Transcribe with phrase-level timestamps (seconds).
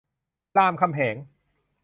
[0.57, 1.15] รามคำแหง